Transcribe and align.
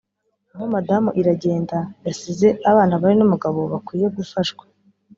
abo 0.53 0.65
madamu 0.75 1.09
Iragenda 1.21 1.77
yasize 2.07 2.47
(abana 2.71 2.93
bane 3.01 3.15
n’umugabo) 3.17 3.59
bakwiye 3.73 4.07
gufashwa 4.17 4.63